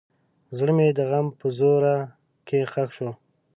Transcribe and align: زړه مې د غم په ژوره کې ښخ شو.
زړه 0.57 0.71
مې 0.77 0.87
د 0.97 0.99
غم 1.09 1.27
په 1.39 1.47
ژوره 1.57 1.95
کې 2.47 2.59
ښخ 2.71 2.89
شو. 2.97 3.09